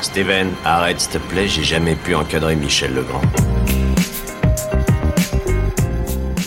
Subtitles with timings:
[0.00, 3.20] Steven, arrête s'il te plaît, j'ai jamais pu encadrer Michel Legrand.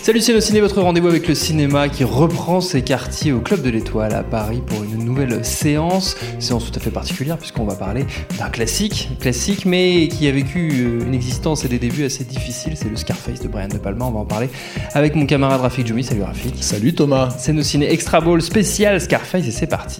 [0.01, 3.69] Salut c'est Ciné, votre rendez-vous avec le cinéma qui reprend ses quartiers au Club de
[3.69, 8.05] l'Étoile à Paris pour une nouvelle séance, séance tout à fait particulière puisqu'on va parler
[8.39, 12.77] d'un classique, classique mais qui a vécu euh, une existence et des débuts assez difficiles,
[12.77, 14.49] c'est le Scarface de Brian De Palma, on va en parler
[14.93, 16.63] avec mon camarade Rafik Djoumi, salut Rafik.
[16.63, 17.35] Salut Thomas.
[17.37, 19.99] C'est nos ciné Extra Ball spécial Scarface et c'est parti.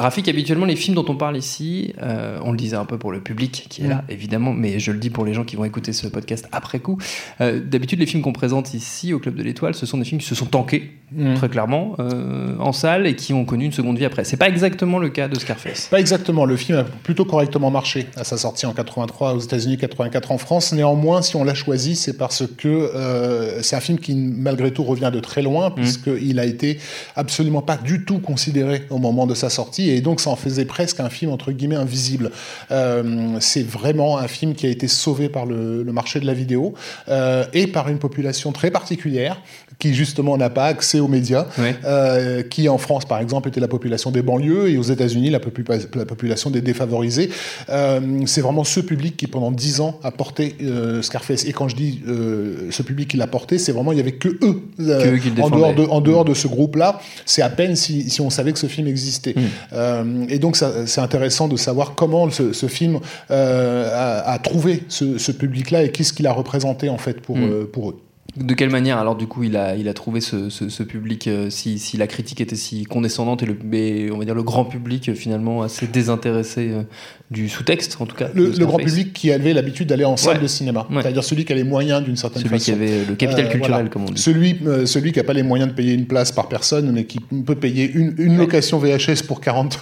[0.00, 3.12] Rafik, habituellement, les films dont on parle ici, euh, on le disait un peu pour
[3.12, 5.64] le public qui est là, évidemment, mais je le dis pour les gens qui vont
[5.66, 6.96] écouter ce podcast après coup.
[7.42, 10.22] Euh, d'habitude, les films qu'on présente ici au Club de l'Étoile, ce sont des films
[10.22, 11.34] qui se sont tankés, Mm.
[11.34, 14.22] très clairement, euh, en salle et qui ont connu une seconde vie après.
[14.22, 15.88] C'est pas exactement le cas de Scarface.
[15.90, 16.44] Pas exactement.
[16.44, 20.38] Le film a plutôt correctement marché à sa sortie en 83 aux États-Unis, 84 en
[20.38, 20.72] France.
[20.72, 25.10] Néanmoins, si on l'a choisi, c'est parce que c'est un film qui, malgré tout, revient
[25.12, 26.78] de très loin, puisqu'il a été
[27.16, 30.64] absolument pas du tout considéré au moment de sa sortie, et donc ça en faisait
[30.64, 32.30] presque un film entre guillemets invisible.
[32.70, 36.74] Euh, c'est vraiment un film qui a été sauvé par le, marché de la vidéo
[37.08, 39.40] euh, et par une population très particulière
[39.80, 41.74] qui justement n'a pas accès aux médias, Ouais.
[41.84, 45.40] euh, qui en France par exemple était la population des banlieues et aux États-Unis la,
[45.40, 45.64] popu-
[45.96, 47.30] la population des défavorisés.
[47.70, 51.44] Euh, c'est vraiment ce public qui pendant dix ans a porté euh, Scarface.
[51.46, 54.12] Et quand je dis euh, ce public qui l'a porté, c'est vraiment il y avait
[54.12, 57.00] que eux, euh, Que eux qui en dehors de en dehors de ce groupe-là.
[57.26, 59.34] C'est à peine si, si on savait que ce film existait.
[59.36, 59.40] Mm.
[59.72, 64.82] Euh, et donc c'est intéressant de savoir comment ce, ce film euh, a, a trouvé
[64.88, 67.66] ce, ce public-là et qu'est-ce qu'il a représenté en fait pour, Mm.
[67.72, 67.96] pour eux.
[68.36, 71.50] De quelle manière, alors, du coup, il a, il a trouvé ce, ce- public, euh,
[71.50, 74.64] si, si la critique était si condescendante et le, mais, on va dire le grand
[74.64, 76.82] public, euh, finalement, assez désintéressé euh,
[77.30, 78.28] du sous-texte, en tout cas.
[78.34, 80.42] Le, grand public qui avait l'habitude d'aller en salle Ouais.
[80.42, 81.00] de cinéma, Ouais.
[81.00, 82.64] c'est-à-dire celui qui a les moyens d'une certaine Celui façon.
[82.64, 83.88] qui avait le capital Euh, culturel, voilà.
[83.88, 84.20] comme on dit.
[84.20, 87.04] Celui, euh, celui qui n'a pas les moyens de payer une place par personne, mais
[87.04, 89.78] qui peut payer une, une location VHS pour 40,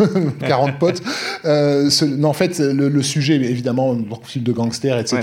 [0.46, 1.02] 40 potes.
[1.46, 5.20] Euh, ce- non, en fait, le, le sujet, évidemment, film de gangsters, etc.,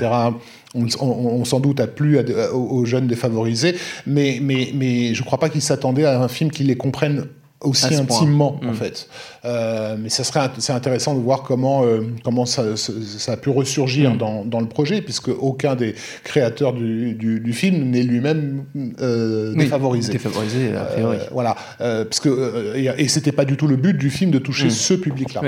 [0.73, 3.75] on, on- on s'en doute a plu à à- aux jeunes défavorisés,
[4.07, 7.25] mais, mais, mais je ne crois pas qu'ils s'attendaient à un film qui les comprenne
[7.61, 7.99] aussi point.
[7.99, 8.75] intimement en Mm.
[8.75, 9.07] fait.
[9.45, 13.37] Euh, mais ça serait c'est intéressant de voir comment euh, comment ça, ça, ça a
[13.37, 14.17] pu ressurgir Mm.
[14.17, 18.65] dans, dans le projet puisque aucun des créateurs du, du, du film n'est lui-même
[19.01, 20.11] euh, Oui, défavorisé.
[20.11, 21.17] Défavorisé, a priori.
[21.17, 24.31] Euh, voilà, Euh, parce que et, et c'était pas du tout le but du film
[24.31, 24.71] de toucher Mm.
[24.71, 25.41] ce public-là.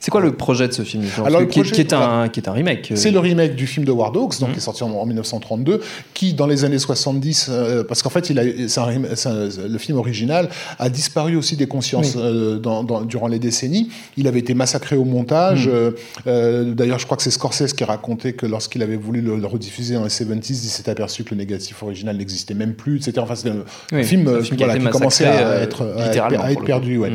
[0.00, 2.28] C'est quoi le projet de ce film Alors, le qui, est un, voilà.
[2.30, 2.92] qui est un remake.
[2.94, 5.80] C'est le remake du film de War Dogs, donc qui est sorti en, en 1932,
[6.14, 9.98] qui dans les années 70, euh, parce qu'en fait, il a, un un- le film
[9.98, 10.48] original
[10.78, 12.22] a disparu aussi des consciences Oui.
[12.24, 13.88] euh, dans- dans- durant les décennies.
[14.16, 15.66] Il avait été massacré au montage.
[15.66, 15.72] Mhm.
[15.74, 15.90] euh,
[16.26, 19.46] euh, D'ailleurs, je crois que c'est Scorsese qui racontait que lorsqu'il avait voulu le, le
[19.46, 23.12] rediffuser dans les 70s, il s'est aperçu que le négatif original n'existait même plus, etc.
[23.20, 26.04] Enfin, c'était un, Oui, film, un film qui voilà, qui commençait à être, à être-
[26.06, 26.98] littéralement, à pour être le perdu.
[26.98, 27.12] ouais.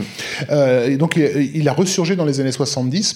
[0.51, 3.16] Euh, et donc, il, il a ressurgé dans les années 70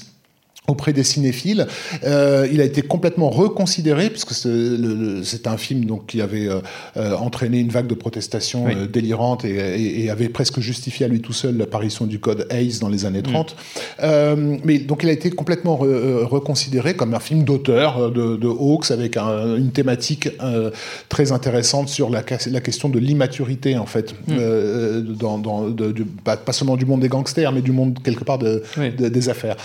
[0.70, 1.68] auprès des cinéphiles.
[2.04, 6.60] Euh, il a été complètement reconsidéré puisque c'est un film donc qui avait euh,
[6.98, 8.74] euh, entraîné une vague de protestations Oui.
[8.76, 12.48] euh, délirantes et, et- et avait presque justifié à lui tout seul l'apparition du code
[12.50, 13.56] Hayes dans les années 30.
[14.04, 18.48] Euh, mais donc il a été complètement re- reconsidéré comme un film d'auteur de, de
[18.48, 20.72] Hawks avec un- une thématique euh,
[21.10, 26.38] très intéressante sur la, question de l'immaturité en fait euh, dans, dans- de- du- pas,
[26.38, 28.92] pas seulement du monde des gangsters mais du monde quelque part de, Oui.
[28.92, 29.56] de- des affaires.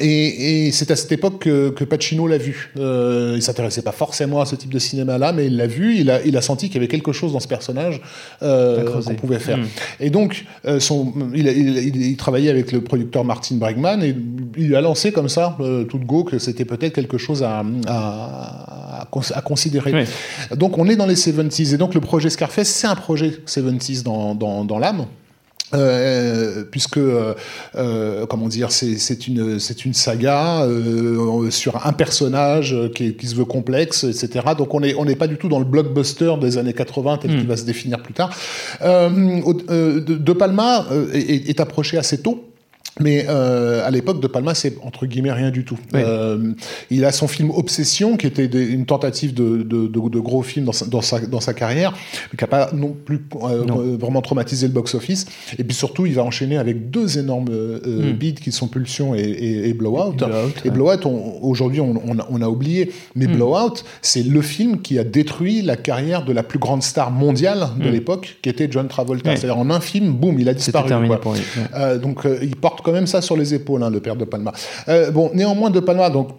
[0.00, 2.70] Et, et c'est à cette époque que, que Pacino l'a vu.
[2.78, 5.96] Euh, il s'intéressait pas forcément à ce type de cinéma-là, mais il l'a vu.
[5.98, 8.00] Il a, il a senti qu'il y avait quelque chose dans ce personnage
[8.42, 9.58] euh, qu'on pouvait faire.
[9.58, 9.66] Mm.
[10.00, 14.14] Et donc, euh, son, il, il- il- il travaillait avec le producteur Martin Bregman et
[14.56, 17.42] il lui a lancé comme ça, euh, tout de go, que c'était peut-être quelque chose
[17.42, 19.92] à, à, à cons- à considérer.
[19.92, 20.56] Oui.
[20.56, 21.74] Donc, on est dans les 70s.
[21.74, 25.04] Et donc, le projet Scarface, c'est un projet 70s dans, dans, dans l'âme.
[25.74, 27.32] Euh, puisque euh,
[27.76, 33.26] euh, comment dire c'est une c'est une saga euh, sur un personnage qui, est- qui
[33.26, 36.34] se veut complexe etc donc on est on n'est pas du tout dans le blockbuster
[36.42, 38.28] des années 80 tel qu'il va se définir plus tard.
[38.82, 42.44] Euh, euh, de, De Palma est, est approché assez tôt
[43.00, 45.78] Mais euh, à l'époque, De Palma, c'est entre guillemets rien du tout.
[45.94, 46.52] Euh,
[46.90, 50.42] il a son film Obsession, qui était des, une tentative de, de, de, de, gros
[50.42, 53.64] film dans sa, dans sa, dans sa carrière, mais qui n'a pas non plus euh,
[53.64, 53.96] non.
[53.96, 55.26] vraiment traumatisé le box-office.
[55.58, 58.12] Et puis surtout, il va enchaîner avec deux énormes mm.
[58.12, 60.16] beats qui sont Pulsion et, et, et Blowout.
[60.64, 61.06] Et Blowout,
[61.40, 63.32] aujourd'hui, on, on, on, a oublié, mais mm.
[63.32, 67.68] Blowout, c'est le film qui a détruit la carrière de la plus grande star mondiale
[67.78, 67.92] de mm.
[67.92, 69.30] l'époque, qui était John Travolta.
[69.30, 69.36] Ouais.
[69.36, 70.88] C'est-à-dire en un film, boum, il a disparu.
[70.88, 71.40] Terminé pour lui.
[71.74, 71.98] Ouais.
[71.98, 74.52] donc il porte quand même ça sur les épaules, hein, le père de Palma.
[74.88, 76.30] Euh, bon, néanmoins, de Palma, donc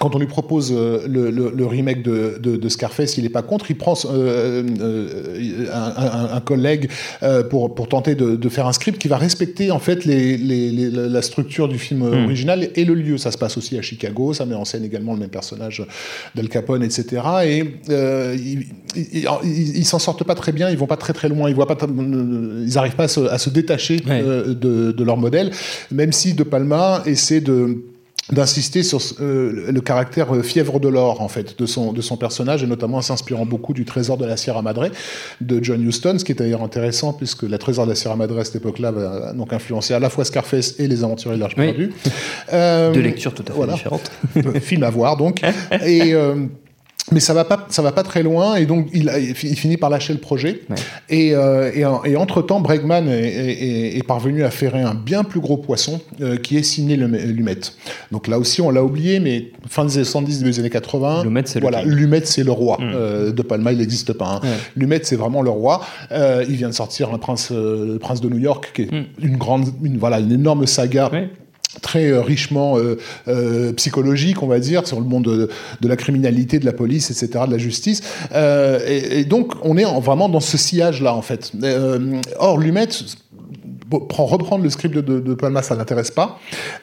[0.00, 3.30] quand on lui propose euh, le, le, le, remake de, de, de Scarface, il n'est
[3.30, 3.70] pas contre.
[3.70, 6.90] Il prend euh, euh, un, un, un, collègue
[7.22, 10.36] euh, pour, pour tenter de, de, faire un script qui va respecter en fait les,
[10.36, 12.24] les, les, la structure du film mmh.
[12.24, 13.18] original et le lieu.
[13.18, 14.34] Ça se passe aussi à Chicago.
[14.34, 15.84] Ça met en scène également le même personnage
[16.34, 17.22] d'Al Capone, etc.
[17.44, 17.64] Et
[18.36, 18.66] ils,
[19.44, 20.70] ils s'en sortent pas très bien.
[20.70, 21.48] Ils vont pas très très loin.
[21.48, 21.78] Ils voient pas.
[21.86, 24.22] Ils arrivent pas à se, à se détacher ouais.
[24.22, 25.50] de, de leur modèle,
[25.90, 27.84] même si De Palma essaie de
[28.32, 32.16] d'insister sur euh, le caractère euh, fièvre de l'or en fait de son de son
[32.16, 34.88] personnage et notamment en s'inspirant beaucoup du trésor de la Sierra Madre
[35.40, 38.38] de John Huston ce qui est d'ailleurs intéressant puisque la trésor de la Sierra Madre
[38.38, 41.54] à cette époque-là va donc influencer à la fois Scarface et les aventuriers de l'Arche
[41.58, 41.66] oui.
[41.66, 41.92] perdue
[42.52, 43.74] euh, de lecture tout à fait voilà.
[43.74, 44.10] différente
[44.60, 45.42] film à voir donc
[45.84, 46.46] et euh,
[47.12, 49.90] mais ça va pas ça va pas très loin et donc il, il finit par
[49.90, 50.76] lâcher le projet ouais.
[51.10, 55.22] et, euh, et, et, entre temps Bregman est, est, est, parvenu à ferrer un bien
[55.22, 57.60] plus gros poisson euh, qui est signé Lumet
[58.10, 61.24] donc là aussi on l'a oublié mais fin des années 70 début des années 80
[61.24, 62.92] Lumet c'est voilà Lumet c'est le roi mmh.
[62.94, 64.40] euh, de Palma il n'existe pas hein.
[64.42, 64.56] ouais.
[64.74, 68.30] Lumet c'est vraiment le roi euh, il vient de sortir un prince le prince de
[68.30, 69.04] New York qui est mmh.
[69.22, 71.28] une grande une, voilà une énorme saga ouais
[71.80, 72.98] très euh, richement euh,
[73.28, 75.24] euh, psychologique, on va dire, sur le monde
[75.80, 78.02] de, la criminalité, de la police, etc., de la justice.
[78.34, 81.52] Et, donc, on est en, vraiment dans ce sillage-là, en fait.
[82.38, 82.88] Or, Lumet
[83.98, 86.38] reprendre le script de, de, de Palma, ça n'intéresse pas.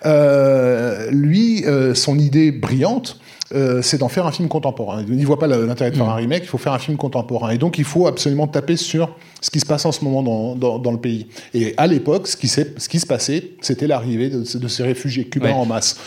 [0.06, 3.20] Euh, lui, euh, son idée brillante,
[3.54, 5.04] euh, c'est d'en faire un film contemporain.
[5.08, 6.10] Il n'y voit pas l'intérêt de faire mmh.
[6.10, 7.50] un remake, il faut faire un film contemporain.
[7.50, 10.56] Et donc, il faut absolument taper sur ce qui se passe en ce moment dans,
[10.56, 11.28] dans, dans le pays.
[11.54, 15.50] Et à l'époque, ce, ce, qui se passait, c'était l'arrivée de, de, ces réfugiés cubains
[15.50, 15.56] ouais.
[15.56, 15.98] en masse.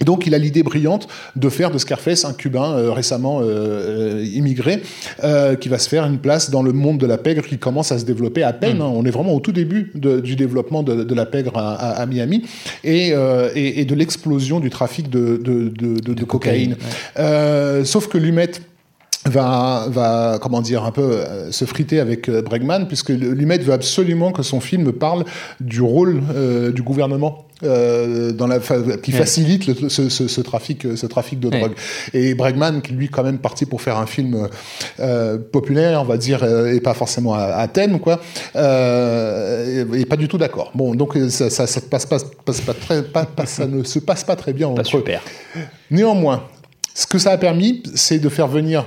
[0.00, 4.24] Et donc, il a l'idée brillante de faire de Scarface un Cubain euh, récemment euh,
[4.32, 4.82] immigré
[5.22, 7.92] euh, qui va se faire une place dans le monde de la pègre qui commence
[7.92, 8.78] à se développer à peine.
[8.78, 8.82] Mm.
[8.82, 8.92] Hein.
[8.94, 11.90] On est vraiment au tout début de, du développement de, de, la pègre à, à,
[12.00, 12.44] à Miami
[12.82, 13.10] et,
[13.54, 16.76] et, et de l'explosion du trafic de, de cocaïne.
[16.76, 16.76] cocaïne
[17.18, 17.84] ouais.
[17.84, 18.52] Sauf que Lumet
[19.26, 23.72] va, va, comment dire, un peu euh, se friter avec euh, Bregman, puisque Lumet veut
[23.72, 25.24] absolument que son film parle
[25.60, 30.86] du rôle euh, du gouvernement euh, dans la qui facilite le, ce, ce, ce, trafic
[30.96, 31.72] ce trafic de drogue.
[32.14, 34.48] Et Bregman qui lui quand même parti pour faire un film
[35.52, 38.20] populaire on va dire et pas forcément à, à thème quoi
[38.56, 40.72] euh, et, et, pas du tout d'accord.
[40.74, 43.98] Bon donc ça, ça, ça passe pas, passe pas très pas, pas, ça ne se
[43.98, 45.22] passe pas très bien pas entre super.
[45.90, 46.44] Néanmoins
[46.94, 48.86] ce que ça a permis c'est de faire venir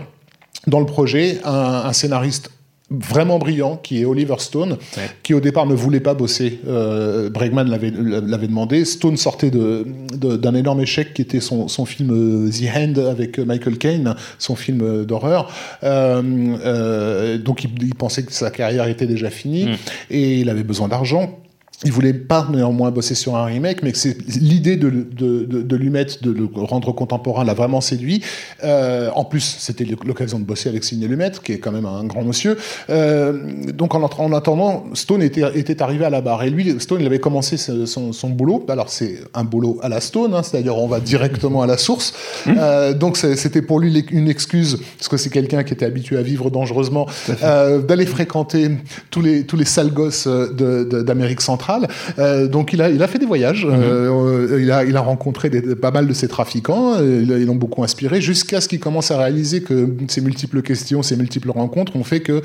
[0.67, 2.49] dans le projet un, un scénariste
[2.93, 5.09] vraiment brillant qui est Oliver Stone ouais.
[5.23, 9.83] qui au départ ne voulait pas bosser euh, Bregman l'avait demandé Stone sortait d'un
[10.13, 14.15] de, de, énorme échec qui était son, son film euh, The Hand avec Michael Caine
[14.37, 15.51] son film euh, d'horreur
[15.83, 16.21] euh,
[16.65, 19.75] euh, donc il, il, pensait que sa carrière était déjà finie mm.
[20.11, 21.39] et il avait besoin d'argent
[21.83, 25.61] il voulait pas néanmoins bosser sur un remake, mais que c'est l'idée de, de, de,
[25.61, 28.21] de, lui mettre, de le rendre contemporain, l'a vraiment séduit.
[28.63, 32.03] Euh, en plus, c'était l'occasion de bosser avec Sidney Lumet, qui est quand même un
[32.05, 32.57] grand monsieur.
[32.89, 33.33] Euh,
[33.73, 36.43] donc, en, en, attendant, Stone était, était arrivé à la barre.
[36.43, 38.65] Et lui, Stone, il avait commencé son, son boulot.
[38.69, 42.13] Alors, c'est un boulot à la Stone, hein, c'est-à-dire on va directement à la source.
[42.45, 42.51] Mmh.
[42.57, 46.21] Euh, donc, c'était pour lui une excuse, parce que c'est quelqu'un qui était habitué à
[46.21, 47.07] vivre dangereusement,
[47.43, 48.71] euh, d'aller fréquenter
[49.09, 51.87] tous les, tous les sales gosses d'Amérique centrale centrale.
[52.19, 53.71] Euh, donc il a, il a fait des voyages, -hmm.
[53.71, 57.55] euh, il, a, il a rencontré des, pas mal de ces trafiquants, euh, ils l'ont
[57.55, 61.95] beaucoup inspiré, jusqu'à ce qu'il commence à réaliser que ces multiples questions, ces multiples rencontres
[61.95, 62.41] ont fait que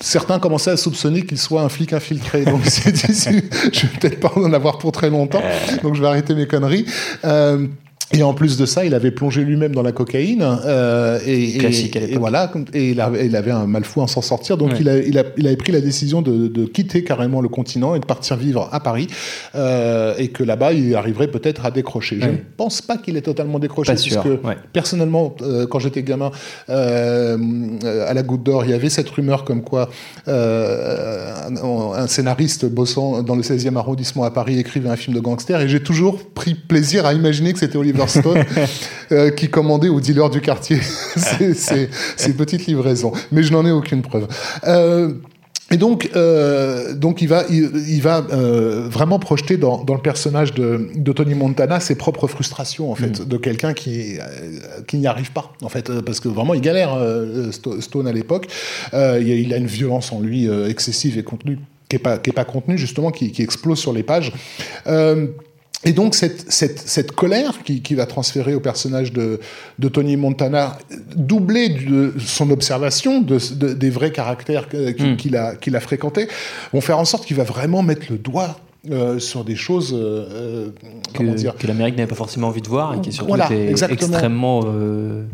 [0.00, 2.44] certains commençaient à soupçonner qu'il soit un flic infiltré.
[2.44, 2.94] Donc c'est
[3.72, 5.42] je vais peut-être pas en avoir pour très longtemps,
[5.82, 6.86] donc je vais arrêter mes conneries.
[7.24, 7.66] Euh,
[8.12, 10.44] et en plus de ça, il avait plongé lui-même dans la cocaïne.
[10.64, 14.06] Euh, et, Classique et, et, voilà, et il avait, il avait un mal fou à
[14.06, 14.56] s'en sortir.
[14.56, 14.76] Donc ouais.
[14.80, 17.96] il, a, il, a, il avait pris la décision de, de, quitter carrément le continent
[17.96, 19.08] et de partir vivre à Paris.
[19.56, 22.16] Euh, et que là-bas, il arriverait peut-être à décrocher.
[22.16, 22.22] Ouais.
[22.22, 24.56] Je ne pense pas qu'il ait totalement décroché, pas puisque ouais.
[24.72, 26.30] personnellement, euh, quand j'étais gamin,
[26.68, 29.88] à la Goutte d'Or, il y avait cette rumeur comme quoi
[30.28, 35.60] un, un, scénariste bossant dans le 16e arrondissement à Paris écrivait un film de gangster.
[35.60, 38.44] Et j'ai toujours pris plaisir à imaginer que c'était Oliver Stone
[39.12, 43.12] euh, qui commandait aux dealers du quartier ces, ces, ces, petites livraisons.
[43.32, 44.28] Mais je n'en ai aucune preuve.
[44.66, 45.12] Euh,
[45.72, 50.54] Et donc, euh, donc il va, il, va euh, vraiment projeter dans, dans, le personnage
[50.54, 53.24] de, de, Tony Montana ses propres frustrations en fait, mm.
[53.24, 56.96] de quelqu'un qui, euh, qui n'y arrive pas en fait, parce que vraiment il galère
[57.80, 58.46] Stone à l'époque.
[58.92, 62.44] Il a une violence en lui excessive et contenue qui est pas qui est pas
[62.44, 64.32] contenue justement, qui, qui explose sur les pages.
[65.84, 69.40] Et donc cette, cette, cette colère qui, qui, va transférer au personnage de,
[69.78, 70.78] de Tony Montana,
[71.14, 75.16] doublée de son observation de, de des vrais caractères hmm.
[75.16, 76.28] qu'il a, qu'il a fréquentés,
[76.72, 78.56] vont faire en sorte qu'il va vraiment mettre le doigt
[78.90, 80.70] euh, sur des choses euh, euh
[81.12, 85.24] que, que l'Amérique n'avait pas forcément envie de voir et qui surtout voilà, extrêmement euh,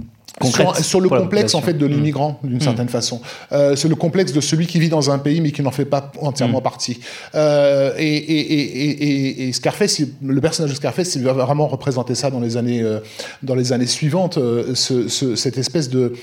[0.83, 2.61] sur, le complexe en fait de l'immigrant d'une mmh.
[2.61, 3.21] certaine façon.
[3.53, 5.85] Euh, c'est le complexe de celui qui vit dans un pays mais qui n'en fait
[5.85, 6.63] pas entièrement mmh.
[6.63, 7.01] partie.
[7.35, 12.31] Euh, et, et, et, et, Scarface, le personnage de Scarface, il va vraiment représenter ça
[12.31, 13.01] dans les années, euh,
[13.43, 16.15] dans les années suivantes, euh, ce, ce, cette espèce de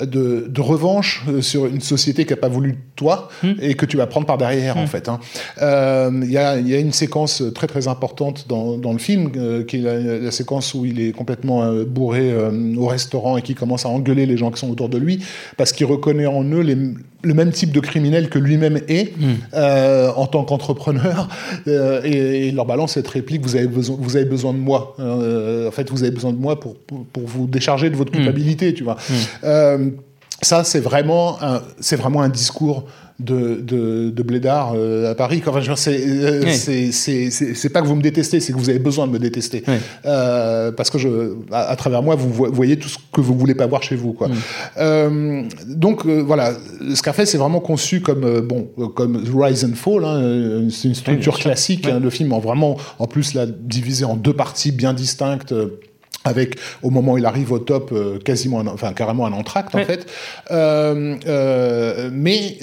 [0.00, 3.52] de, de, revanche euh, sur une société qui n'a pas voulu de toi hmm.
[3.60, 4.88] et que tu vas prendre par derrière, en hmm.
[4.88, 5.06] fait.
[5.06, 5.20] Il hein.
[5.62, 9.64] euh, y, a, y, a, une séquence très très importante dans, dans le film, euh,
[9.64, 13.42] qui est la, la, séquence où il est complètement euh, bourré euh, au restaurant et
[13.42, 15.24] qui commence à engueuler les gens qui sont autour de lui,
[15.56, 16.76] parce qu'il reconnaît en eux les,
[17.24, 19.56] le même type de criminel que lui-même est hmm.
[20.16, 21.28] en tant qu'entrepreneur.
[21.66, 24.96] Et, et, leur balance cette réplique, vous avez besoin, vous avez besoin de moi.
[24.98, 28.74] en fait, vous avez besoin de moi pour, pour, pour vous décharger de votre culpabilité,
[28.74, 28.96] tu vois.
[29.44, 29.90] Euh,
[30.42, 32.84] ça, c'est vraiment, un, c'est vraiment un discours
[33.20, 35.42] de, de, de Blédard euh, à Paris.
[35.46, 36.92] Enfin, c'est, euh, oui.
[36.92, 39.62] c'est, pas que vous me détestez, c'est que vous avez besoin de me détester.
[39.68, 39.74] Oui.
[40.04, 43.54] Euh, parce que je, à, à, travers moi, vous voyez tout ce que vous voulez
[43.54, 44.12] pas voir chez vous.
[44.12, 44.28] Quoi.
[44.78, 46.52] Euh, donc voilà,
[46.94, 50.04] Scarface c'est vraiment conçu comme, bon, comme Rise and Fall.
[50.04, 51.86] Hein, c'est une structure oui, classique.
[51.86, 55.54] Hein, le film, en vraiment, en plus, là, divisé en deux parties bien distinctes
[56.24, 59.74] avec au moment où il arrive au top euh, quasiment un, enfin carrément un entracte
[59.74, 60.06] en fait
[60.50, 62.58] euh, euh, mais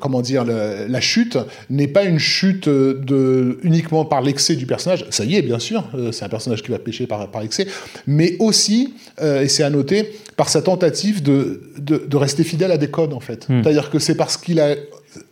[0.00, 1.36] comment dire le, la chute
[1.68, 5.84] n'est pas une chute de uniquement par l'excès du personnage ça y est bien sûr
[6.12, 7.66] c'est un personnage qui va pêcher par, par excès
[8.06, 12.78] mais aussi et c'est à noter par sa tentative de, de, de rester fidèle à
[12.78, 13.62] des codes en fait mm.
[13.62, 14.76] c'est à dire que c'est parce qu'il a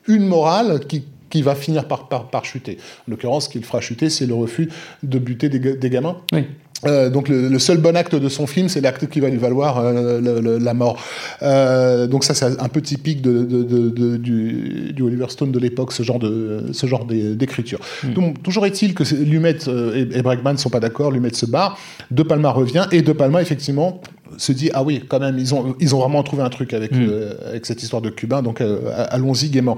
[0.08, 1.04] une morale qui
[1.34, 2.78] qui va finir par, par, par chuter.
[3.00, 4.70] En l'occurrence, ce qu'il fera chuter, c'est le refus
[5.02, 6.18] de buter des, des gamins.
[6.32, 6.44] Oui.
[6.86, 9.36] Euh, donc le, le, seul bon acte de son film, c'est l'acte qui va lui
[9.36, 11.02] valoir euh, le, le, la mort.
[11.42, 15.58] Euh, donc ça, c'est un peu typique de, de, de, du, du, Oliver Stone de
[15.58, 17.80] l'époque, ce genre de ce genre d'écriture.
[18.02, 18.12] Mm.
[18.12, 19.56] Donc toujours est-il que Lumet
[19.94, 21.78] et, et Bregman ne sont pas d'accord, Lumet se barre,
[22.10, 24.00] De Palma revient et De Palma effectivement
[24.36, 26.92] se dit ah oui quand même ils ont ils ont vraiment trouvé un truc avec
[26.92, 27.10] mm.
[27.46, 28.62] avec cette histoire de cubain donc
[29.10, 29.76] allons-y gaiement.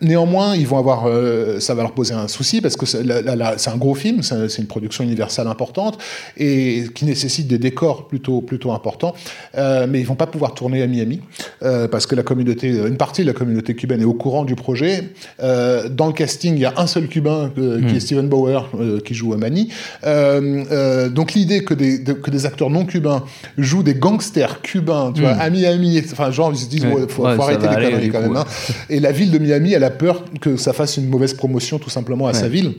[0.00, 3.76] Néanmoins, ils vont avoir, euh, ça va leur poser un souci parce que c'est un
[3.76, 5.98] gros film, c'est une production universelle importante
[6.36, 9.14] et qui nécessite des décors plutôt plutôt importants.
[9.56, 11.20] Euh, mais ils vont pas pouvoir tourner à Miami
[11.62, 14.54] euh, parce que la communauté, une partie de la communauté cubaine est au courant du
[14.54, 15.12] projet.
[15.40, 17.86] Dans le casting, il y a un seul cubain mmh.
[17.86, 18.70] qui est Steven Bauer
[19.04, 19.68] qui joue à Manny.
[20.02, 23.24] donc l'idée que des de, que des acteurs non cubains
[23.58, 25.24] jouent des gangsters cubains, tu mmh.
[25.24, 28.10] vois, à Miami, enfin genre ils se disent ouais, faut, ouais, faut arrêter les conneries
[28.10, 28.36] quand même.
[28.36, 28.44] Hein.
[28.90, 31.90] Et la ville de Miami, elle a peur que ça fasse une mauvaise promotion tout
[31.90, 32.74] simplement à ouais, sa ville.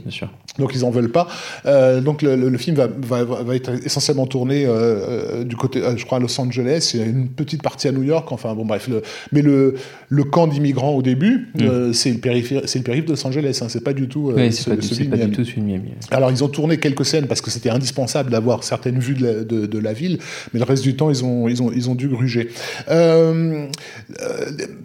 [0.60, 1.28] Donc ils en veulent pas.
[1.66, 5.82] Euh, donc le, le, le film va, va, va, être essentiellement tourné euh, du côté,
[5.82, 6.92] euh, je crois, à Los Angeles.
[6.94, 8.32] Il y a une petite partie à New York.
[8.32, 8.88] Enfin bon, bref.
[8.88, 9.76] Le, mais le,
[10.10, 11.62] le camp d'immigrants au début, mm.
[11.64, 13.60] euh, c'est le périph' c'est le périph' de Los Angeles.
[13.62, 14.32] Hein, c'est pas du tout.
[14.36, 15.92] Oui, c'est pas, pas du tout celui Miami.
[16.12, 19.34] Alors ils ont tourné quelques scènes parce que c'était indispensable d'avoir certaines vues de la,
[19.44, 20.20] de, de la, ville,
[20.54, 22.50] mais le reste du temps ils ont ils ont ils ont dû gruger.
[22.90, 23.68] Euh,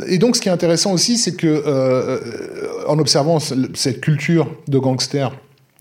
[0.07, 1.98] et donc ce qui est intéressant aussi, c'est que euh,
[2.87, 5.33] en observant cette culture de gangsters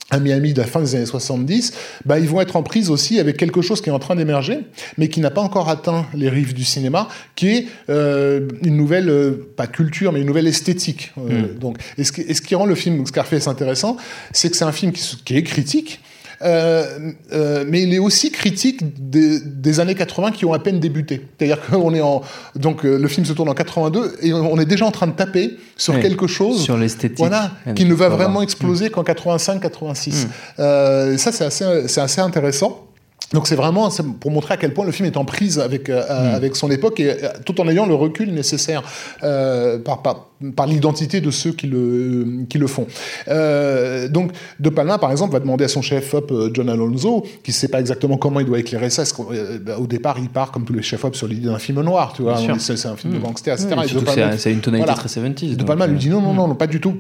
[0.09, 1.74] à Miami de la fin des années 70,
[2.05, 4.59] bah, ils vont être en prise aussi avec quelque chose qui est en train d'émerger,
[4.97, 9.09] mais qui n'a pas encore atteint les rives du cinéma, qui est euh, une nouvelle,
[9.09, 11.12] euh, pas culture, mais une nouvelle esthétique.
[11.17, 11.59] Euh, mm.
[11.59, 13.97] donc, et ce, qui, et ce qui rend le film Scarface intéressant,
[14.31, 16.00] c'est que c'est un film qui, qui est critique,
[16.41, 20.79] euh, euh, mais il est aussi critique des, des, années 80 qui ont à peine
[20.79, 21.25] débuté.
[21.38, 22.22] C'est-à-dire qu'on est en
[22.56, 25.13] donc euh, le film se tourne en 82 et on est déjà en train de
[25.13, 28.91] taper sur oui, quelque chose sur l'esthétique voilà qui ne va vraiment exploser mmh.
[28.91, 30.29] qu'en 85 86 mmh.
[30.60, 32.87] euh, ça c'est assez c'est assez intéressant
[33.33, 33.89] donc c'est vraiment
[34.21, 36.36] pour montrer à quel point le film est en prise avec, euh, mmh.
[36.36, 38.83] avec son époque et euh, tout en ayant le recul nécessaire
[39.21, 42.88] euh, par, par, par l'identité de ceux qui le, qui le font.
[43.27, 44.31] Euh, donc
[44.62, 47.81] De Palma, par exemple, va demander à son chef-op John Alonso, qui ne sait pas
[47.81, 49.03] exactement comment il doit éclairer ça.
[49.31, 52.21] Euh, au départ, il part comme tous les chefs-op sur l'idée d'un film noir, tu
[52.21, 52.38] vois.
[52.59, 53.17] C'est un film mmh.
[53.17, 53.75] de gangster, etc.
[53.75, 55.00] Mmh, c'est une tonalité voilà.
[55.00, 55.57] très 70.
[55.57, 56.95] De Palma lui dit non, non, non, non, pas du tout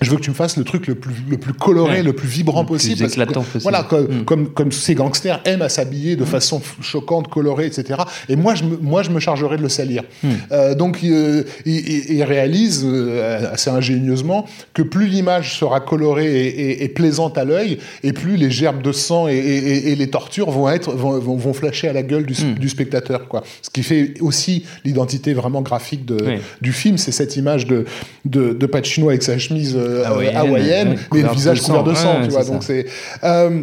[0.00, 2.02] je veux que tu me fasses le truc le plus, le plus coloré, Ouais.
[2.02, 3.08] le plus vibrant Le plus possible.
[3.08, 3.62] que- possible.
[3.62, 4.24] Voilà, comme, Mm.
[4.24, 8.00] comme, comme ces gangsters aiment à s'habiller de façon f- choquante, colorée, etc.
[8.28, 10.02] Et moi, je me, moi, je me chargerai de le salir.
[10.22, 10.28] Mm.
[10.52, 16.46] Euh, donc, euh, il, il- il réalise euh, assez ingénieusement que plus l'image sera colorée
[16.46, 20.50] et, et- et plaisante à l'œil, et plus les gerbes de sang et, les tortures
[20.50, 22.54] vont être vont, vont, vont flasher à la gueule du, Mm.
[22.54, 23.28] du spectateur.
[23.28, 23.42] Quoi.
[23.60, 26.34] Ce qui fait aussi l'identité vraiment graphique de, Oui.
[26.62, 27.84] du film, c'est cette image de,
[28.24, 31.94] de, de Pacino avec sa chemise euh, Hawaïenne, hawaïenne, ouais, mais le visage couvert de
[31.94, 32.20] sang.
[32.24, 32.44] tu vois.
[32.44, 32.86] Donc c'est
[33.24, 33.62] euh,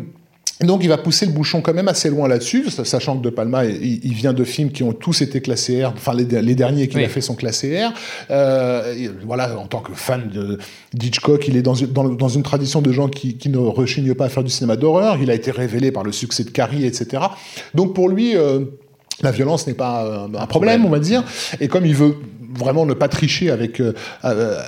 [0.61, 3.63] donc il va pousser le bouchon quand même assez loin là-dessus, sachant que De Palma,
[3.65, 6.87] il, il vient de films qui ont tous été classés R, enfin les, les derniers
[6.87, 7.05] qu'il Oui.
[7.05, 7.93] a fait sont classés R.
[8.31, 10.57] Euh, et voilà, en tant que fan de
[10.95, 14.15] d'Hitchcock, il est dans, une- dans, dans une tradition de gens qui, qui ne rechignent
[14.15, 15.17] pas à faire du cinéma d'horreur.
[15.21, 17.21] Il a été révélé par le succès de Carrie, etc.
[17.75, 18.61] Donc pour lui, euh,
[19.21, 21.23] la violence n'est pas euh, un problème, on va dire.
[21.59, 22.15] Et comme il veut
[22.57, 23.93] vraiment ne pas tricher avec euh,
[24.25, 24.59] euh,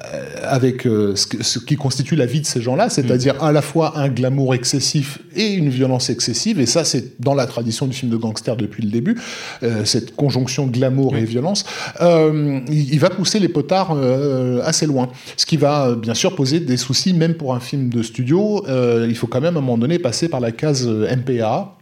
[0.44, 3.62] avec euh, ce, que- ce qui constitue la vie de ces gens-là, c'est-à-dire à la
[3.62, 6.60] fois un glamour excessif et une violence excessive.
[6.60, 9.18] Et ça, c'est dans la tradition du film de gangster depuis le début,
[9.64, 11.66] euh, cette conjonction glamour et violence.
[12.02, 16.36] Euh, il, il va pousser les potards euh, assez loin, ce qui va bien sûr
[16.36, 18.64] poser des soucis même pour un film de studio.
[18.68, 21.76] Euh, il faut quand même à un moment donné passer par la case MPA.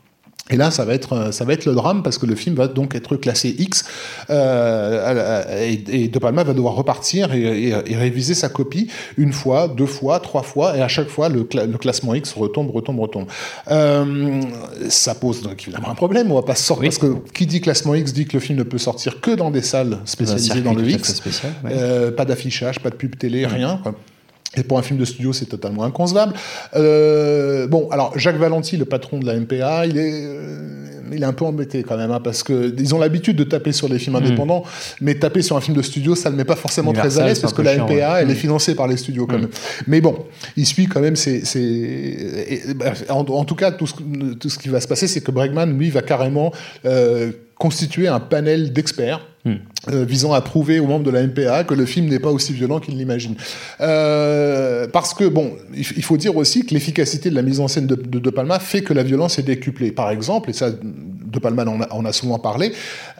[0.50, 2.56] Et là, ça va être euh, ça va être le drame parce que le film
[2.56, 3.84] va donc être classé X
[4.30, 8.88] euh, et, et De Palma va devoir repartir et, et- et réviser sa copie
[9.18, 12.34] une fois, deux fois, trois fois et à chaque fois le, cla- le classement X
[12.34, 13.26] retombe, retombe, retombe.
[13.70, 14.42] Euh,
[14.90, 16.32] ça pose donc évidemment un problème.
[16.32, 16.88] On va pas sortir Oui.
[16.88, 19.52] parce que qui dit classement X dit que le film ne peut sortir que dans
[19.52, 21.08] des salles spécialisées dans le X.
[21.10, 21.72] fait spécial, ouais.
[21.74, 23.80] Euh, pas d'affichage, pas de pub télé, rien.
[23.84, 23.96] quoi.
[24.56, 26.34] Et pour un film de studio, c'est totalement inconcevable.
[26.76, 31.26] Euh, bon, alors Jacques Valenti, le patron de la MPA, il est, euh, il est
[31.26, 34.00] un peu embêté quand même, hein, parce que ils ont l'habitude de taper sur des
[34.00, 34.64] films indépendants,
[35.02, 37.26] mais taper sur un film de studio, ça ne le met pas forcément très à
[37.26, 38.22] l'aise, c'est parce que la chiant, MPA, ouais.
[38.22, 38.38] elle est Mm.
[38.38, 39.50] financée par les studios quand même.
[39.86, 40.26] Mais bon,
[40.56, 41.16] il suit quand même
[42.76, 43.96] bah, en, en tout cas, tout ce,
[44.40, 46.52] tout ce qui va se passer, c'est que Bregman, lui, va carrément
[46.86, 49.22] euh, constituer un panel d'experts
[49.90, 52.54] euh, visant à prouver aux membres de la MPA que le film n'est pas aussi
[52.54, 53.36] violent qu'ils l'imaginent.
[53.82, 57.88] Euh, parce que, bon, il, faut dire aussi que l'efficacité de la mise en scène
[57.88, 59.92] de, de Palma fait que la violence est décuplée.
[59.92, 62.74] Par exemple, et ça, De Palma en a, en a souvent parlé,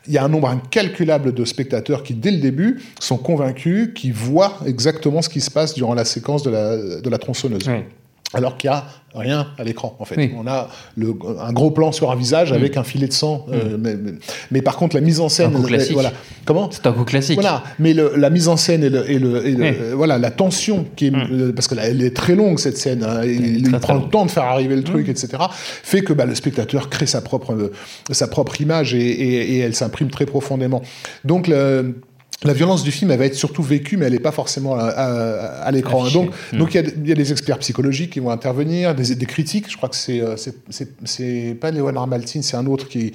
[0.08, 4.12] il y a un nombre incalculable de spectateurs qui, dès le début, sont convaincus, qui
[4.12, 7.68] voient exactement ce qui se passe durant la séquence de la, de la tronçonneuse.
[7.68, 7.86] Ouais.
[8.34, 10.16] Alors qu'il n'y a rien à l'écran, en fait.
[10.18, 10.32] Oui.
[10.38, 13.46] On a le- un gros plan sur un visage avec un filet de sang.
[13.52, 14.12] euh, mais, mais-
[14.52, 15.56] mais par contre, la mise en scène...
[15.56, 15.94] Un coup classique.
[15.94, 16.12] Voilà.
[16.44, 17.36] Comment C'est un coup classique.
[17.40, 19.78] voilà, mais le- la mise en scène et, le, et le- et le- Oui.
[19.80, 22.78] euh, voilà la tension qui est euh, parce que là, elle est très longue cette
[22.78, 25.30] scène, hein, il, prend le temps de faire arriver le truc, etc.
[25.62, 27.72] Fait que bah, le spectateur crée sa propre euh,
[28.12, 30.82] sa propre image et, et- et elle s'imprime très profondément.
[31.24, 31.96] Donc le-
[32.44, 34.84] la violence du film, elle va être surtout vécue, mais elle n'est pas forcément à,
[34.86, 36.04] à- à l'écran.
[36.04, 36.20] Affichée.
[36.20, 39.16] Donc, donc il y, a- il y a des experts psychologiques qui vont intervenir, des,
[39.16, 39.66] des critiques.
[39.72, 43.12] Je crois que c'est euh, c'est- pas Léonard Maltin, c'est un autre qui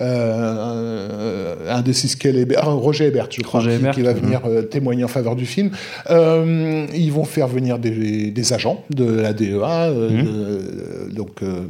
[0.00, 2.16] euh, un, un des six
[2.56, 5.36] ah, Roger Ebert, je crois, Roger qui, Ebert, qui va venir euh, témoigner en faveur
[5.36, 5.70] du film.
[6.10, 11.60] Euh, ils vont faire venir des, des agents de la DEA, euh, de- donc euh,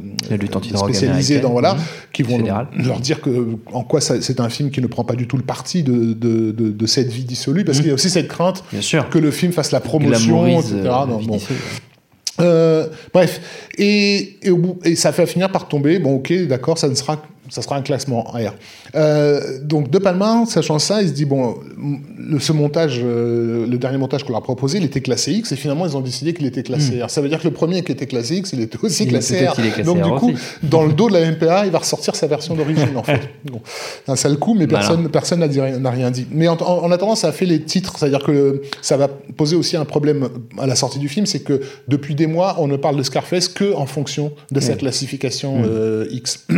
[0.87, 1.77] spécialisés dans voilà,
[2.13, 2.37] qui vont
[2.75, 5.37] leur, leur dire que en quoi c'est un film qui ne prend pas du tout
[5.37, 8.27] le parti de, de, de- de cette vie dissolue, parce qu'il y a aussi cette
[8.27, 9.09] crainte Bien sûr.
[9.09, 10.73] que le film fasse la promotion, etc.
[10.75, 11.39] euh, Non, bon.
[12.41, 13.39] Euh, bref,
[13.77, 14.37] et,
[14.83, 15.99] et ça fait finir par tomber.
[15.99, 18.53] Bon, ok, d'accord, ça ne sera, ça sera un classement R.
[18.95, 21.55] Euh, donc De Palma, sachant ça, il se dit bon,
[22.17, 25.51] le, ce montage, euh, le dernier montage qu'on leur a proposé, il était classé X,
[25.51, 27.09] et finalement ils ont décidé qu'il était classé R.
[27.09, 29.07] Ça veut dire que le premier qui était classé X, il était aussi Hmm.
[29.07, 29.53] Il- classé R.
[29.53, 30.41] classé donc du coup, aussi.
[30.63, 33.21] dans le dos de la MPA, il va ressortir sa version d'origine en fait.
[33.51, 33.61] Bon,
[34.07, 35.07] un sale coup, mais personne,
[35.39, 36.25] n'a rien- dit.
[36.31, 39.55] Mais en, en- en attendant, ça a fait les titres, c'est-à-dire que ça va poser
[39.55, 42.77] aussi un problème à la sortie du film, c'est que depuis des mois, on ne
[42.77, 46.45] parle de Scarface que en fonction de sa classification euh, X.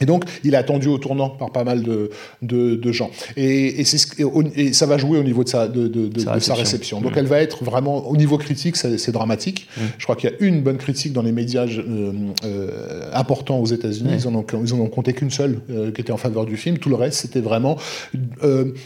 [0.00, 2.10] Et donc, il est attendu au tournant par pas mal de,
[2.42, 3.10] de, de gens.
[3.36, 5.88] Et, et, c'est ce- et au- et ça va jouer au niveau de sa, de,
[5.88, 7.00] de- de- Sa de sa réception.
[7.00, 9.68] Donc, elle va être vraiment, au niveau critique, c'est dramatique.
[9.98, 12.12] Je crois qu'il y a une bonne critique dans les médias euh,
[12.44, 14.10] euh, importants aux États-Unis.
[14.18, 16.56] Ils, en ont, ils en ont compté qu'une seule euh, qui était en faveur du
[16.56, 16.78] film.
[16.78, 17.76] Tout le reste, c'était vraiment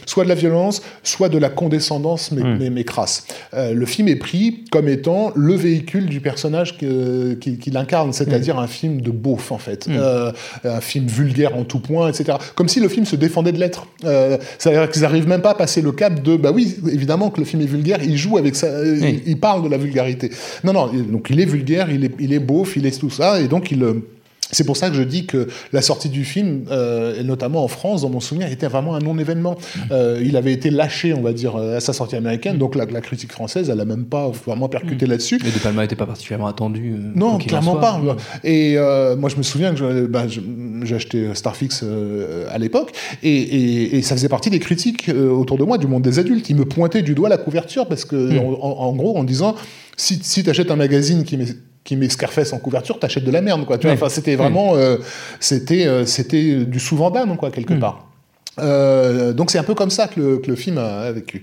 [0.05, 3.25] soit de la violence, soit de la condescendance, mais, mais, mais crasse.
[3.53, 8.59] Le film est pris comme étant le véhicule du personnage que- qui, qui l'incarne, c'est-à-dire
[8.59, 9.87] un film de beauf, en fait.
[10.63, 12.37] Un film vulgaire en tout point, etc.
[12.55, 13.87] Comme si le film se défendait de l'être.
[14.05, 17.39] Euh, C'est-à-dire qu'ils n'arrivent même pas à passer le cap de, bah oui, évidemment que
[17.39, 19.21] le film est vulgaire, il joue avec ça, euh, Oui.
[19.25, 20.29] il, il parle de la vulgarité.
[20.63, 23.39] Non, non, donc il est vulgaire, il est, il est beauf, il est tout ça,
[23.39, 23.85] et donc il...
[24.51, 27.63] euh, c'est pour ça que je dis que la sortie du film, euh, et notamment
[27.63, 29.55] en France, dans mon souvenir, était vraiment un non-événement.
[29.91, 33.01] Euh, il avait été lâché, on va dire, à sa sortie américaine, donc la, la
[33.01, 35.39] critique française, elle n'a même pas vraiment percuté là-dessus.
[35.43, 36.93] Mais De Palma n'était pas particulièrement attendu.
[36.93, 37.99] euh, Non, clairement pas.
[38.43, 42.91] Et euh, moi, je me souviens que bah, j'ai acheté Starfix euh, à l'époque,
[43.23, 46.19] et, et- et ça faisait partie des critiques euh, autour de moi du monde des
[46.19, 46.49] adultes.
[46.49, 48.37] Ils me pointaient du doigt la couverture parce que, Hmm.
[48.39, 49.55] en, en- en gros, en disant
[49.97, 51.45] si, si tu achètes un magazine qui met
[51.83, 53.77] qui met Scarface en couverture, t'achètes de la merde, quoi.
[53.77, 54.97] Tu vois, enfin, c'était vraiment, euh,
[55.39, 57.79] c'était, euh, c'était du sous-vandame, quoi, quelque Hmm.
[57.79, 58.07] part.
[58.59, 61.41] Euh, donc c'est un peu comme ça que le, que le film a, a vécu.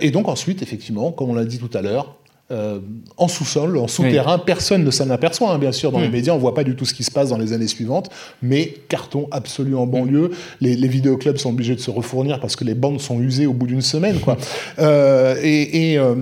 [0.00, 2.16] Et donc ensuite, effectivement, comme on l'a dit tout à l'heure,
[2.52, 2.80] euh,
[3.16, 6.38] en sous-sol, en souterrain, personne ne s'en aperçoit, hein, bien sûr, dans les médias, on
[6.38, 8.10] voit pas du tout ce qui se passe dans les années suivantes,
[8.42, 12.64] mais carton absolu en banlieue, les, les vidéoclubs sont obligés de se refournir parce que
[12.64, 14.36] les bandes sont usées au bout d'une semaine, quoi.
[14.80, 15.92] Euh, et...
[15.92, 16.14] et, euh,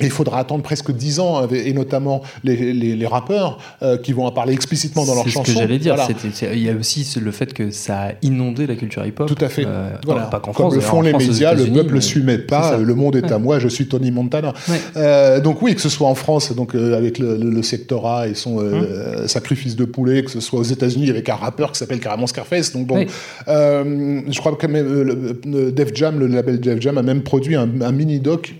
[0.00, 3.96] et il faudra attendre presque 10 ans, avec- et notamment les, les- les rappeurs euh,
[3.98, 5.52] qui vont en parler explicitement dans leurs C'est ce chansons.
[5.52, 5.94] que j'allais dire.
[5.96, 6.08] Voilà.
[6.54, 9.28] Il y a aussi le fait que ça a inondé la culture hip-hop.
[9.28, 9.64] Tout à fait.
[9.66, 10.22] Euh, voilà.
[10.22, 10.74] Pas qu'en Comme France.
[10.74, 12.78] le font les France, médias, le peuple ne suit pas, ça.
[12.78, 14.52] le monde est à moi, je suis Tony Montana.
[14.68, 14.80] Ouais.
[14.96, 18.28] Euh, donc oui, que ce soit en France, donc euh, avec le, le, le sectorat
[18.28, 21.78] et son euh, sacrifice de poulet, que ce soit aux États-Unis avec un rappeur qui
[21.78, 22.72] s'appelle carrément Scarface.
[22.72, 23.04] Donc bon,
[23.48, 27.22] euh, je crois que même euh, le, Def Jam, le label Def Jam a même
[27.22, 28.54] produit un, un mini doc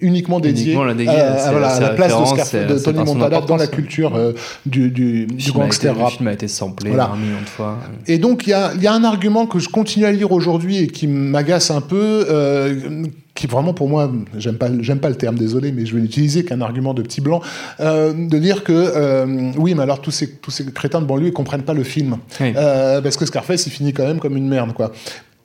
[0.00, 4.14] uniquement dédié Uniquement la à- voilà, la place de, c'est Tony Montana dans la culture
[4.16, 4.32] euh,
[4.64, 7.10] du, du, du été- gangster Le film a été samplé Voilà.
[7.12, 7.78] un million de fois.
[8.06, 10.32] Et donc, il y a, il y a un argument que je continue à lire
[10.32, 15.10] aujourd'hui et qui m'agace un peu, euh, qui vraiment pour moi, j'aime pas, j'aime pas
[15.10, 17.40] le terme, désolé, mais je vais l'utiliser qu'un argument de petit blanc,
[17.80, 21.26] euh, de dire que, euh, oui, mais alors tous ces, tous ces crétins de banlieue,
[21.28, 22.16] ils comprennent pas le film.
[22.40, 22.52] Oui.
[22.56, 24.92] Euh, parce que Scarface, il finit quand même comme une merde, quoi.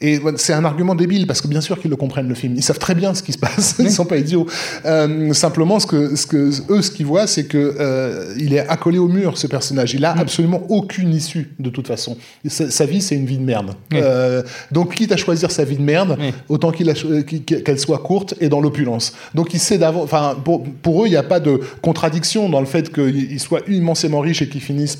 [0.02, 2.56] Et c'est un argument débile parce que bien sûr qu'ils le comprennent le film.
[2.56, 3.76] Ils savent très bien ce qui se passe.
[3.80, 4.48] Ils sont pas idiots.
[4.86, 8.68] Euh, simplement, ce que, ce que eux, ce qu'ils voient, c'est que euh, il est
[8.68, 9.94] accolé au mur ce personnage.
[9.94, 12.18] Il a absolument aucune issue de toute façon.
[12.48, 13.72] Sa, sa vie, c'est une vie de merde.
[13.94, 16.18] Euh, donc, quitte à choisir sa vie de merde,
[16.50, 16.92] autant qu'il
[17.26, 19.14] qu'il- qu'elle soit courte et dans l'opulence.
[19.36, 20.02] Donc, il sait d'avant.
[20.04, 23.62] Enfin, pour, pour eux, il n'y a pas de contradiction dans le fait qu'ils soient
[23.68, 24.98] immensément riches et qu'ils finissent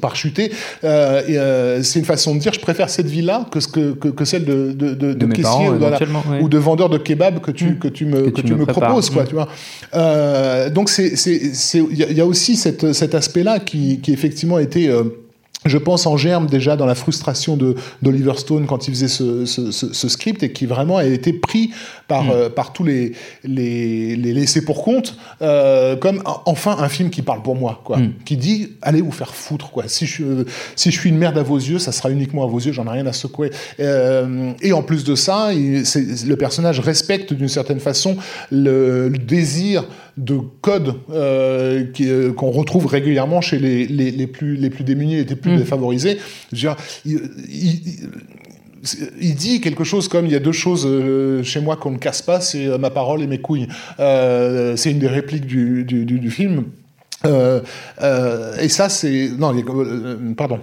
[0.00, 0.52] par chuter.
[0.82, 4.44] C'est une façon de dire, je préfère cette vie-là que, ce que, que, que celle
[4.44, 6.38] de, de, de, de caissier parents, ou, oui.
[6.42, 8.66] ou de vendeur de kebab que tu, que tu me, Que que tu me me
[8.66, 9.10] proposes.
[9.10, 9.26] Quoi, Mm.
[9.28, 9.48] tu vois.
[9.94, 14.00] Euh, donc, c'est- c'est- c'est- il y, a- y a aussi cette, cet aspect-là qui,
[14.00, 14.88] qui effectivement était...
[14.88, 15.04] euh,
[15.64, 19.44] je pense en germe déjà dans la frustration de d'Oliver Stone quand il faisait ce,
[19.46, 21.70] ce, ce- ce script et qui vraiment a été pris
[22.08, 23.12] par, euh, par tous les,
[23.44, 27.80] les, les laissés pour compte euh, comme en- enfin un film qui parle pour moi,
[27.84, 27.98] quoi.
[28.24, 29.84] Qui dit allez vous faire foutre, quoi.
[29.88, 30.44] Si je, euh,
[30.76, 32.86] si je suis une merde à vos yeux, ça sera uniquement à vos yeux, j'en
[32.86, 33.50] ai rien à secouer.
[33.80, 35.82] Euh, et en plus de ça, il-
[36.26, 38.16] le personnage respecte d'une certaine façon
[38.50, 39.84] le, le désir
[40.16, 45.16] de code euh, euh, qu'on retrouve régulièrement chez les, les, les plus, les plus démunis
[45.16, 46.18] et les plus défavorisés.
[46.52, 48.08] Je veux dire, il- il- il-
[49.20, 51.96] il dit quelque chose comme il y a deux choses euh, chez moi qu'on ne
[51.98, 53.66] casse pas, c'est euh, ma parole et mes couilles.
[53.98, 56.64] Euh, c'est une des répliques du, du, du- du film.
[57.26, 57.60] Euh,
[58.02, 60.58] euh, et ça, c'est non, il euh, pardon,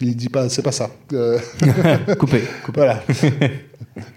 [0.00, 0.90] il dit pas, c'est pas ça.
[1.12, 1.38] Euh,
[2.18, 2.40] Coupé.
[2.64, 2.80] coupé.
[2.80, 3.02] voilà.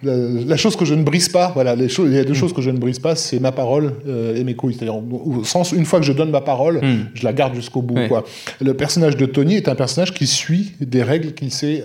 [0.03, 2.33] La, la chose que je ne brise pas, voilà, les choses, il y a deux
[2.33, 3.93] choses que je ne brise pas, c'est ma parole
[4.35, 4.73] et mes couilles.
[4.73, 6.81] C'est-à-dire, au- sens, une fois que je donne ma parole,
[7.13, 8.07] je la garde jusqu'au bout.
[8.07, 8.25] Quoi.
[8.61, 11.83] Le personnage de Tony est un personnage qui suit des règles qu'il s'est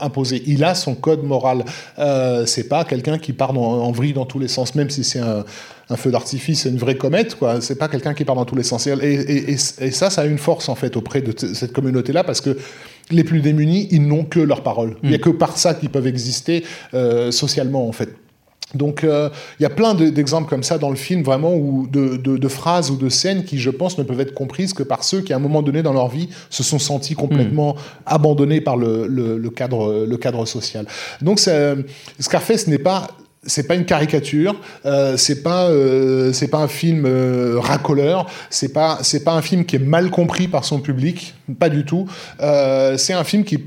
[0.00, 0.42] imposées.
[0.46, 1.64] Il a son code moral.
[2.46, 5.20] C'est pas quelqu'un qui part dans- en vrille dans tous les sens, même si c'est
[5.20, 5.44] un,
[5.90, 7.34] un feu d'artifice, une vraie comète.
[7.36, 7.60] Quoi.
[7.60, 8.86] C'est pas quelqu'un qui part dans tous les sens.
[8.86, 12.24] Et, et- et- et ça, ça a une force en fait auprès de cette communauté-là
[12.24, 12.56] parce que
[13.10, 14.96] les plus démunis, ils n'ont que leur parole.
[15.02, 16.62] Il n'y a que par ça qu'ils peuvent exister
[16.94, 18.10] euh, socialement, en fait.
[18.74, 21.86] Donc, euh, il y a plein de- d'exemples comme ça dans le film, vraiment, ou
[21.90, 24.82] de, de- de phrases ou de scènes qui, je pense, ne peuvent être comprises que
[24.82, 28.60] par ceux qui, à un moment donné dans leur vie, se sont sentis complètement abandonnés
[28.60, 30.84] par le, le- le cadre, le cadre social.
[31.22, 31.40] Donc,
[32.20, 33.08] Scarface n'est pas
[33.44, 38.72] c'est pas une caricature, euh, c'est pas euh, c'est pas un film euh, racoleur, c'est
[38.72, 42.06] pas c'est pas un film qui est mal compris par son public, pas du tout.
[42.38, 43.58] C'est un film qui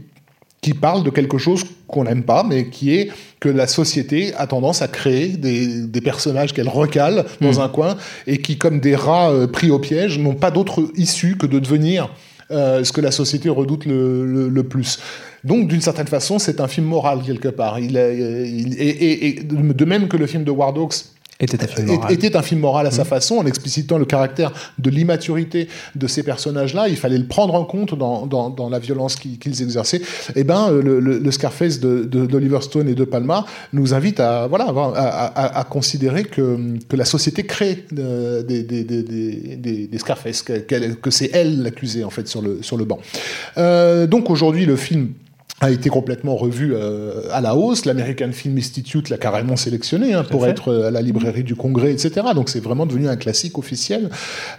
[0.61, 4.45] qui parle de quelque chose qu'on n'aime pas, mais qui est que la société a
[4.45, 8.95] tendance à créer des, des personnages qu'elle recale dans un coin et qui, comme des
[8.95, 12.11] rats pris au piège, n'ont pas d'autre issue que de devenir
[12.51, 14.99] euh, ce que la société redoute le, plus.
[15.43, 17.77] Donc, d'une certaine façon, c'est un film moral quelque part.
[17.77, 20.93] Et- et de même que le film de War Dogs
[21.41, 24.51] était un film moral, était un film moral à sa façon, en explicitant le caractère
[24.79, 26.87] de l'immaturité de ces personnages-là.
[26.87, 30.01] Il fallait le prendre en compte dans, dans, dans la violence qu'ils exerçaient.
[30.35, 34.47] Et ben, le, le, le Scarface d'Oliver de, Stone et de Palma nous invite à,
[34.47, 39.97] voilà, à, à, à considérer que, que la société crée des, des, des, des, des
[39.97, 42.99] Scarface, que, que c'est elle l'accusée, en fait, sur le, sur le banc.
[43.57, 45.09] Euh, donc aujourd'hui, le film
[45.61, 47.85] a été complètement revu euh, à la hausse.
[47.85, 51.91] L'American Film Institute l'a carrément sélectionné hein, pour être euh, à la librairie du Congrès,
[51.91, 52.25] etc.
[52.33, 54.09] Donc c'est vraiment devenu un classique officiel.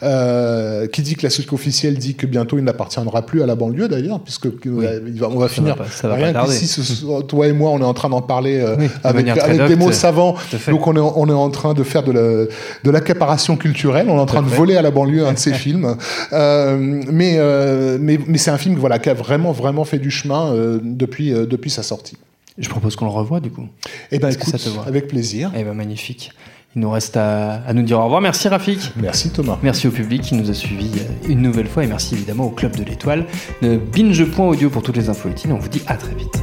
[0.04, 4.20] Euh, qui dit classique officiel dit que bientôt il n'appartiendra plus à la banlieue d'ailleurs,
[4.20, 4.86] puisque oui.
[5.06, 5.74] il va, on va ça finir.
[5.74, 8.22] Va pas, ça va rien pas qu'ici, toi et moi, on est en train d'en
[8.22, 10.36] parler euh, oui, avec, avec des mots savants.
[10.68, 12.44] Donc on est, on est en train de faire de, la,
[12.84, 14.06] de l'accaparation culturelle.
[14.08, 15.96] On est en train de voler à la banlieue un de ces films.
[16.30, 17.40] mais
[17.98, 20.54] mais, mais c'est un film voilà, qui a vraiment, vraiment fait du chemin
[20.96, 22.16] depuis, euh, depuis sa sortie.
[22.58, 23.66] Je propose qu'on le revoie du coup.
[24.10, 25.50] Eh ben, écoute, ça te voit avec plaisir.
[25.56, 26.32] Eh ben, magnifique.
[26.74, 28.20] Il nous reste à, à, nous dire au revoir.
[28.20, 28.92] Merci Rafik.
[28.96, 29.58] Merci Thomas.
[29.62, 30.90] Merci au public qui nous a suivis
[31.28, 33.26] une nouvelle fois et merci évidemment au Club de l'Étoile.
[33.60, 35.52] Binge.audio pour toutes les infos utiles.
[35.52, 36.42] On vous dit à très vite.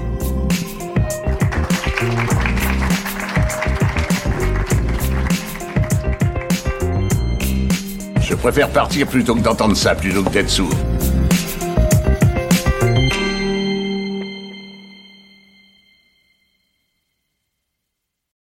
[8.30, 10.70] Je préfère partir plutôt que d'entendre ça, plutôt que d'être sourd.